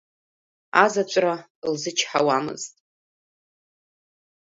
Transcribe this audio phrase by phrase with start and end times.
[0.83, 1.35] Азаҵәра
[1.71, 2.73] лзычҳауамызт.